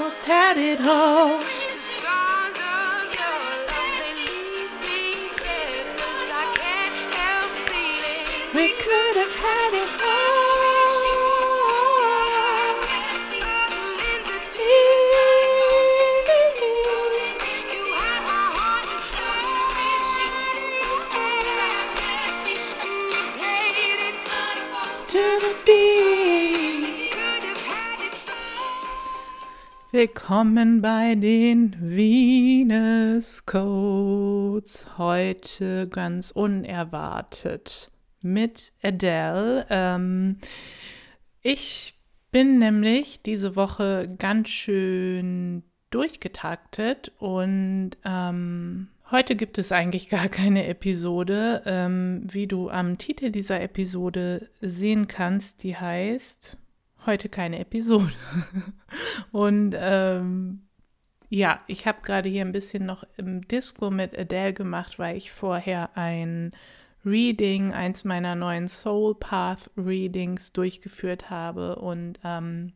[0.00, 1.77] almost had it all.
[29.98, 34.86] Willkommen bei den Venus Codes.
[34.96, 37.90] Heute ganz unerwartet
[38.22, 39.66] mit Adele.
[39.70, 40.38] Ähm,
[41.42, 41.98] ich
[42.30, 50.68] bin nämlich diese Woche ganz schön durchgetaktet und ähm, heute gibt es eigentlich gar keine
[50.68, 51.64] Episode.
[51.66, 56.56] Ähm, wie du am Titel dieser Episode sehen kannst, die heißt
[57.08, 58.12] heute keine Episode.
[59.32, 60.68] Und ähm,
[61.30, 65.32] ja, ich habe gerade hier ein bisschen noch im Disco mit Adele gemacht, weil ich
[65.32, 66.52] vorher ein
[67.04, 71.76] Reading, eins meiner neuen Soul Path Readings durchgeführt habe.
[71.76, 72.72] Und ähm,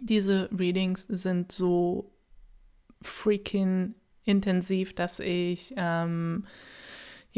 [0.00, 2.12] diese Readings sind so
[3.00, 6.46] freaking intensiv, dass ich ähm,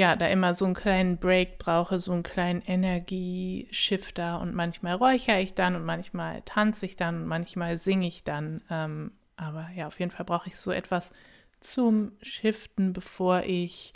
[0.00, 5.42] ja, da immer so einen kleinen Break brauche, so einen kleinen Energieshifter und manchmal räuchere
[5.42, 8.62] ich dann und manchmal tanze ich dann und manchmal singe ich dann.
[8.70, 11.12] Ähm, aber ja, auf jeden Fall brauche ich so etwas
[11.60, 13.92] zum Shiften, bevor ich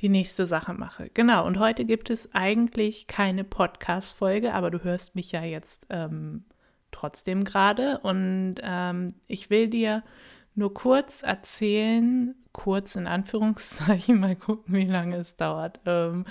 [0.00, 1.10] die nächste Sache mache.
[1.12, 6.44] Genau, und heute gibt es eigentlich keine Podcast-Folge, aber du hörst mich ja jetzt ähm,
[6.92, 10.02] trotzdem gerade und ähm, ich will dir
[10.56, 16.24] nur kurz erzählen, kurz in Anführungszeichen, mal gucken, wie lange es dauert, ähm,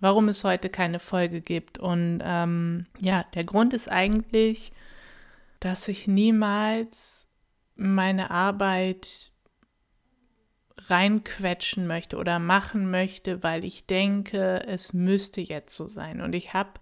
[0.00, 1.78] warum es heute keine Folge gibt.
[1.78, 4.72] Und ähm, ja, der Grund ist eigentlich,
[5.60, 7.26] dass ich niemals
[7.74, 9.32] meine Arbeit
[10.88, 16.20] reinquetschen möchte oder machen möchte, weil ich denke, es müsste jetzt so sein.
[16.20, 16.72] Und ich habe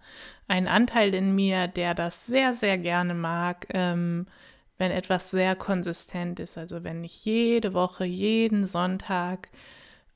[0.48, 4.26] einen Anteil in mir, der das sehr, sehr gerne mag, ähm,
[4.78, 6.58] wenn etwas sehr konsistent ist.
[6.58, 9.50] Also wenn ich jede Woche, jeden Sonntag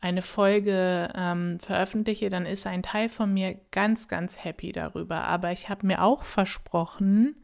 [0.00, 5.24] eine Folge ähm, veröffentliche, dann ist ein Teil von mir ganz, ganz happy darüber.
[5.24, 7.36] Aber ich habe mir auch versprochen,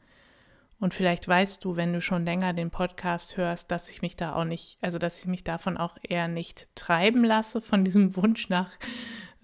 [0.82, 4.34] und vielleicht weißt du, wenn du schon länger den Podcast hörst, dass ich mich da
[4.34, 8.48] auch nicht, also dass ich mich davon auch eher nicht treiben lasse, von diesem Wunsch
[8.48, 8.72] nach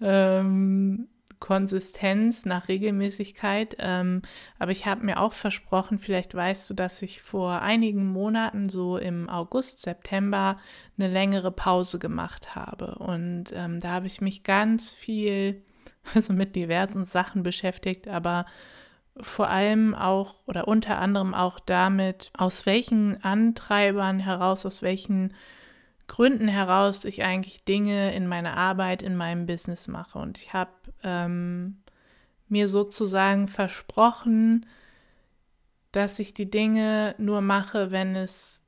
[0.01, 1.07] ähm,
[1.39, 3.75] Konsistenz, nach Regelmäßigkeit.
[3.79, 4.21] Ähm,
[4.57, 8.97] aber ich habe mir auch versprochen, vielleicht weißt du, dass ich vor einigen Monaten, so
[8.97, 10.59] im August, September,
[10.97, 12.95] eine längere Pause gemacht habe.
[12.95, 15.63] Und ähm, da habe ich mich ganz viel,
[16.13, 18.45] also mit diversen Sachen beschäftigt, aber
[19.21, 25.33] vor allem auch oder unter anderem auch damit, aus welchen Antreibern heraus, aus welchen
[26.09, 30.19] Gründen heraus ich eigentlich Dinge in meiner Arbeit, in meinem Business mache.
[30.19, 30.71] Und ich habe
[31.03, 31.77] ähm,
[32.49, 34.65] mir sozusagen versprochen,
[35.91, 38.65] dass ich die Dinge nur mache, wenn es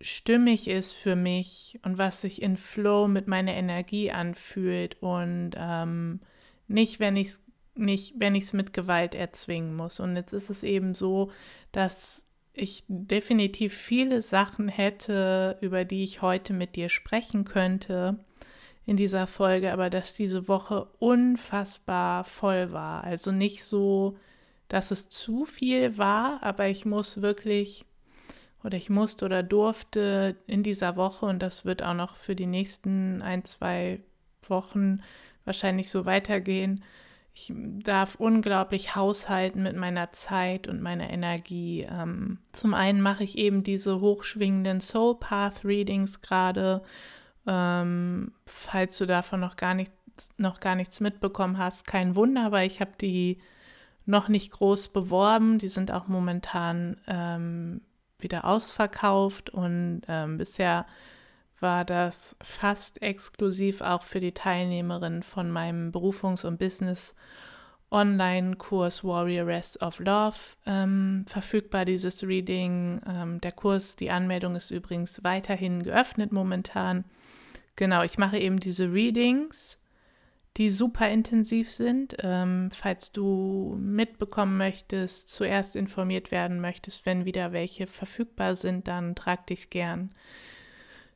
[0.00, 6.20] stimmig ist für mich und was sich in Flow mit meiner Energie anfühlt und ähm,
[6.68, 7.42] nicht, wenn ich es
[7.76, 9.98] nicht, wenn ich es mit Gewalt erzwingen muss.
[9.98, 11.32] Und jetzt ist es eben so,
[11.72, 18.18] dass ich definitiv viele Sachen hätte, über die ich heute mit dir sprechen könnte
[18.86, 23.02] in dieser Folge, aber dass diese Woche unfassbar voll war.
[23.04, 24.16] Also nicht so,
[24.68, 27.84] dass es zu viel war, aber ich muss wirklich
[28.62, 32.46] oder ich musste oder durfte in dieser Woche und das wird auch noch für die
[32.46, 34.00] nächsten ein, zwei
[34.48, 35.02] Wochen
[35.44, 36.82] wahrscheinlich so weitergehen,
[37.36, 41.82] ich darf unglaublich haushalten mit meiner Zeit und meiner Energie.
[41.82, 46.82] Ähm, zum einen mache ich eben diese hochschwingenden Soul Path Readings gerade.
[47.44, 49.90] Ähm, falls du davon noch gar, nicht,
[50.38, 53.40] noch gar nichts mitbekommen hast, kein Wunder, weil ich habe die
[54.06, 55.58] noch nicht groß beworben.
[55.58, 57.80] Die sind auch momentan ähm,
[58.20, 60.86] wieder ausverkauft und ähm, bisher
[61.60, 67.14] war das fast exklusiv auch für die Teilnehmerinnen von meinem Berufungs- und Business-
[67.94, 70.36] Online-Kurs Warrior Rest of Love
[70.66, 73.00] ähm, verfügbar, dieses Reading.
[73.06, 77.04] Ähm, der Kurs, die Anmeldung ist übrigens weiterhin geöffnet momentan.
[77.76, 79.78] Genau, ich mache eben diese Readings,
[80.56, 82.16] die super intensiv sind.
[82.18, 89.14] Ähm, falls du mitbekommen möchtest, zuerst informiert werden möchtest, wenn wieder welche verfügbar sind, dann
[89.14, 90.10] trag dich gern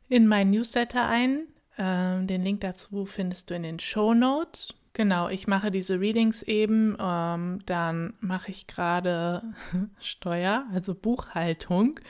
[0.08, 1.46] in meinen Newsletter ein.
[1.78, 4.74] Ähm, den Link dazu findest du in den Show Notes.
[4.92, 6.96] Genau, ich mache diese Readings eben.
[6.98, 9.42] Ähm, dann mache ich gerade
[10.00, 12.00] Steuer, also Buchhaltung.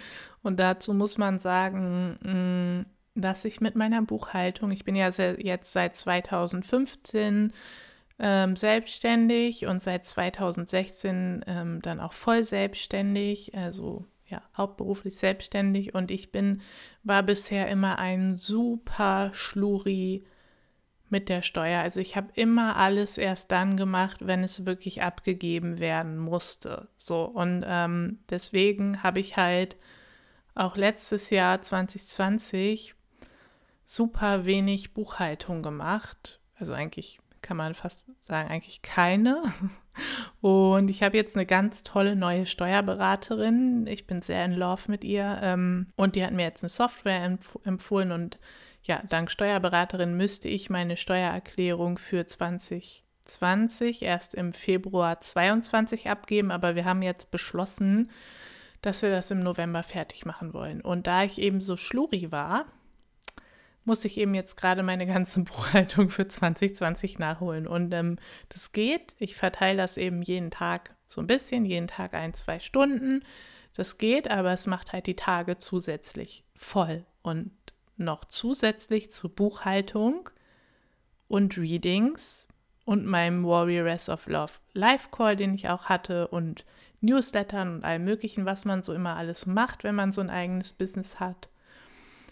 [0.42, 2.86] Und dazu muss man sagen, mh,
[3.20, 7.52] dass ich mit meiner Buchhaltung, ich bin ja jetzt seit 2015
[8.20, 16.10] ähm, selbstständig und seit 2016 ähm, dann auch voll selbstständig, also ja, hauptberuflich selbstständig und
[16.10, 16.60] ich bin,
[17.02, 20.24] war bisher immer ein super Schluri
[21.08, 21.80] mit der Steuer.
[21.80, 26.88] Also ich habe immer alles erst dann gemacht, wenn es wirklich abgegeben werden musste.
[26.96, 29.76] So und ähm, deswegen habe ich halt
[30.54, 32.94] auch letztes Jahr 2020
[33.84, 36.40] super wenig Buchhaltung gemacht.
[36.56, 39.42] Also eigentlich kann man fast sagen, eigentlich keine.
[40.40, 43.86] Und ich habe jetzt eine ganz tolle neue Steuerberaterin.
[43.88, 45.40] Ich bin sehr in Love mit ihr.
[45.42, 48.12] Ähm, und die hat mir jetzt eine Software empf empfohlen.
[48.12, 48.38] Und
[48.82, 56.52] ja, dank Steuerberaterin müsste ich meine Steuererklärung für 2020 erst im Februar 22 abgeben.
[56.52, 58.10] Aber wir haben jetzt beschlossen,
[58.82, 60.80] dass wir das im November fertig machen wollen.
[60.80, 62.66] Und da ich eben so schluri war,
[63.88, 67.66] muss ich eben jetzt gerade meine ganze Buchhaltung für 2020 nachholen.
[67.66, 68.18] Und ähm,
[68.50, 69.16] das geht.
[69.18, 73.24] Ich verteile das eben jeden Tag so ein bisschen, jeden Tag ein, zwei Stunden.
[73.74, 77.04] Das geht, aber es macht halt die Tage zusätzlich voll.
[77.22, 77.50] Und
[77.96, 80.30] noch zusätzlich zur Buchhaltung
[81.26, 82.46] und Readings
[82.84, 86.64] und meinem Warrioress of Love Live Call, den ich auch hatte und
[87.00, 90.72] Newslettern und allem Möglichen, was man so immer alles macht, wenn man so ein eigenes
[90.72, 91.48] Business hat.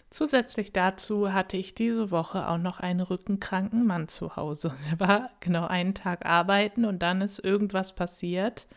[0.09, 4.73] Zusätzlich dazu hatte ich diese Woche auch noch einen rückenkranken Mann zu Hause.
[4.91, 8.67] Er war genau einen Tag arbeiten und dann ist irgendwas passiert.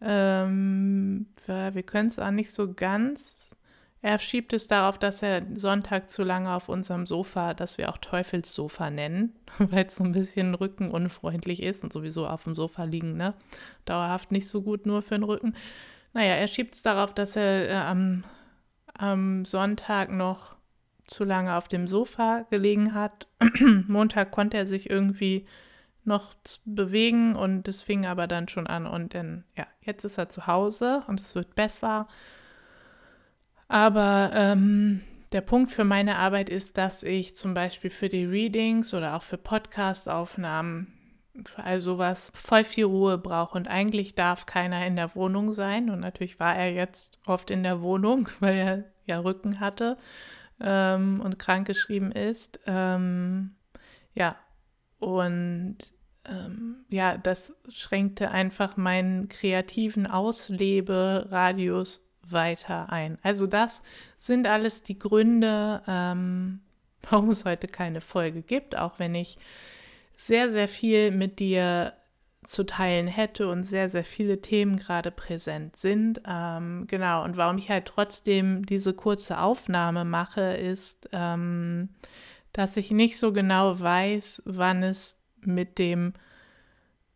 [0.00, 3.50] Ähm, wir können es auch nicht so ganz.
[4.02, 7.98] Er schiebt es darauf, dass er Sonntag zu lange auf unserem Sofa, das wir auch
[7.98, 13.16] Teufelssofa nennen, weil es so ein bisschen rückenunfreundlich ist und sowieso auf dem Sofa liegen,
[13.16, 13.34] ne?
[13.84, 15.54] Dauerhaft nicht so gut nur für den Rücken.
[16.12, 18.24] Naja, er schiebt es darauf, dass er äh, am,
[18.94, 20.55] am Sonntag noch
[21.06, 23.28] zu lange auf dem Sofa gelegen hat.
[23.88, 25.46] Montag konnte er sich irgendwie
[26.04, 28.86] noch bewegen und es fing aber dann schon an.
[28.86, 32.06] Und dann, ja, jetzt ist er zu Hause und es wird besser.
[33.68, 38.94] Aber ähm, der Punkt für meine Arbeit ist, dass ich zum Beispiel für die Readings
[38.94, 40.92] oder auch für Podcast-Aufnahmen,
[41.44, 43.58] für all sowas, voll viel Ruhe brauche.
[43.58, 45.90] Und eigentlich darf keiner in der Wohnung sein.
[45.90, 49.98] Und natürlich war er jetzt oft in der Wohnung, weil er ja Rücken hatte
[50.60, 52.60] ähm, und krankgeschrieben ist.
[52.66, 53.54] Ähm,
[54.14, 54.36] ja,
[54.98, 55.78] und
[56.24, 63.18] ähm, ja, das schränkte einfach meinen kreativen Ausleberadius weiter ein.
[63.22, 63.82] Also das
[64.16, 66.60] sind alles die Gründe, ähm,
[67.02, 69.38] warum es heute keine Folge gibt, auch wenn ich
[70.16, 71.92] sehr, sehr viel mit dir
[72.46, 76.20] zu teilen hätte und sehr, sehr viele Themen gerade präsent sind.
[76.26, 81.90] Ähm, genau, und warum ich halt trotzdem diese kurze Aufnahme mache, ist, ähm,
[82.52, 86.14] dass ich nicht so genau weiß, wann es mit dem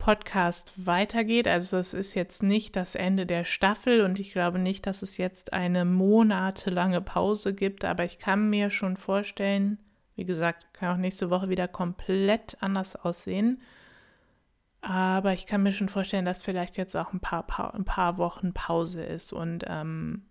[0.00, 1.46] Podcast weitergeht.
[1.46, 5.18] Also es ist jetzt nicht das Ende der Staffel und ich glaube nicht, dass es
[5.18, 9.78] jetzt eine monatelange Pause gibt, aber ich kann mir schon vorstellen,
[10.16, 13.60] wie gesagt, kann auch nächste Woche wieder komplett anders aussehen.
[14.82, 18.18] Aber ich kann mir schon vorstellen, dass vielleicht jetzt auch ein paar, pa ein paar
[18.18, 19.32] Wochen Pause ist.
[19.32, 20.22] Und ähm,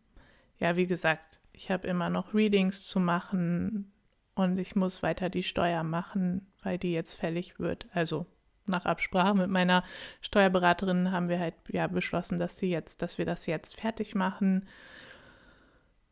[0.57, 3.91] ja, wie gesagt, ich habe immer noch Readings zu machen
[4.33, 7.87] und ich muss weiter die Steuer machen, weil die jetzt fällig wird.
[7.93, 8.25] Also
[8.65, 9.83] nach Absprache mit meiner
[10.21, 14.67] Steuerberaterin haben wir halt ja beschlossen, dass die jetzt, dass wir das jetzt fertig machen.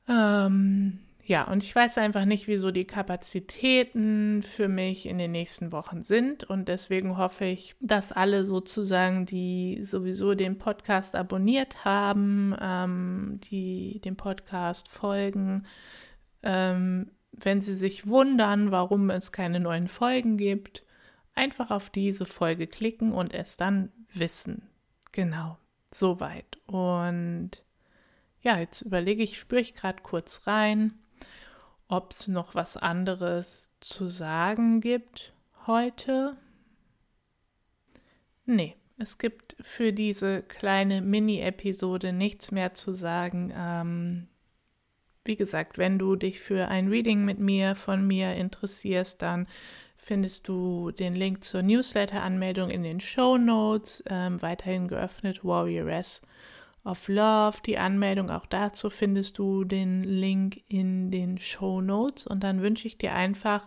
[0.07, 5.73] Ähm, ja, und ich weiß einfach nicht, wieso die Kapazitäten für mich in den nächsten
[5.73, 6.45] Wochen sind.
[6.45, 13.99] Und deswegen hoffe ich, dass alle sozusagen, die sowieso den Podcast abonniert haben, ähm, die
[14.05, 15.65] dem Podcast folgen,
[16.43, 20.85] ähm, wenn sie sich wundern, warum es keine neuen Folgen gibt,
[21.35, 24.69] einfach auf diese Folge klicken und es dann wissen.
[25.11, 25.57] Genau,
[25.91, 26.57] soweit.
[26.67, 27.65] Und
[28.39, 30.93] ja, jetzt überlege ich, spüre ich gerade kurz rein,
[31.87, 35.33] ob es noch was anderes zu sagen gibt
[35.65, 36.37] heute.
[38.45, 43.53] Nee, es gibt für diese kleine Mini-Episode nichts mehr zu sagen.
[43.55, 44.27] Ähm,
[45.23, 49.47] wie gesagt, wenn du dich für ein Reading mit mir von mir interessierst, dann
[49.97, 54.03] findest du den Link zur Newsletter-Anmeldung in den Show Notes.
[54.07, 56.21] Ähm, weiterhin geöffnet Warrioress
[56.83, 57.57] of Love.
[57.65, 62.27] Die Anmeldung auch dazu findest du den Link in den Show Notes.
[62.27, 63.65] Und dann wünsche ich dir einfach,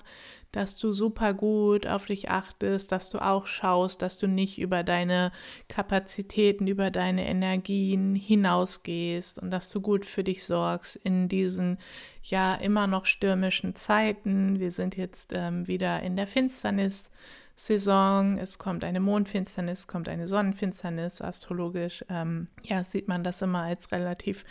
[0.52, 4.83] dass du super gut auf dich achtest, dass du auch schaust, dass du nicht über
[4.83, 5.31] deine
[5.69, 11.79] Kapazitäten, über deine Energien hinausgehst und dass du gut für dich sorgst in diesen
[12.25, 14.59] ja immer noch stürmischen Zeiten.
[14.59, 17.11] Wir sind jetzt ähm, wieder in der Finsternis.
[17.62, 23.62] Saison, es kommt eine Mondfinsternis, kommt eine Sonnenfinsternis, astrologisch, ähm, ja, sieht man das immer
[23.64, 24.47] als relativ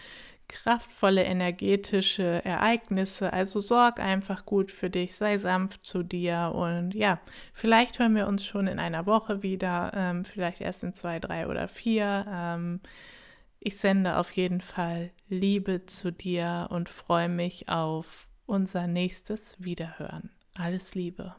[0.47, 3.33] kraftvolle energetische Ereignisse.
[3.33, 7.19] Also sorg einfach gut für dich, sei sanft zu dir und ja,
[7.51, 11.47] vielleicht hören wir uns schon in einer Woche wieder, ähm, vielleicht erst in zwei, drei
[11.47, 12.25] oder vier.
[12.29, 12.79] Ähm,
[13.59, 20.29] ich sende auf jeden Fall Liebe zu dir und freue mich auf unser nächstes Wiederhören.
[20.55, 21.35] Alles Liebe.